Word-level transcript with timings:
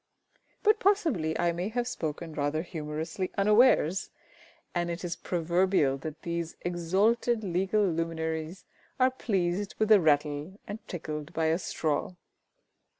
But 0.63 0.79
possibly 0.79 1.37
I 1.37 1.51
may 1.51 1.69
have 1.69 1.87
spoken 1.87 2.33
rather 2.33 2.63
humorously 2.63 3.29
unawares, 3.37 4.09
and 4.73 4.89
it 4.89 5.03
is 5.03 5.15
proverbial 5.15 5.99
that 5.99 6.23
these 6.23 6.55
exalted 6.61 7.43
legal 7.43 7.85
luminaries 7.85 8.65
are 8.99 9.11
pleased 9.11 9.75
with 9.77 9.91
a 9.91 10.01
rattle 10.01 10.59
and 10.67 10.79
tickled 10.87 11.33
by 11.33 11.45
a 11.53 11.59
straw. 11.59 12.15